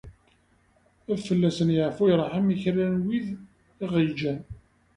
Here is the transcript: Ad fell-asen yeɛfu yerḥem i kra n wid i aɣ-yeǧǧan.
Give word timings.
Ad 1.11 1.19
fell-asen 1.27 1.69
yeɛfu 1.75 2.03
yerḥem 2.07 2.47
i 2.53 2.55
kra 2.63 2.85
n 2.87 2.95
wid 3.05 3.27
i 3.37 3.39
aɣ-yeǧǧan. 3.85 4.39